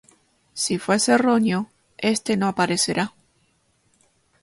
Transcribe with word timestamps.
Si 0.55 0.79
fuese 0.79 1.11
erróneo, 1.11 1.69
este 1.99 2.35
no 2.35 2.47
aparecerá. 2.47 3.13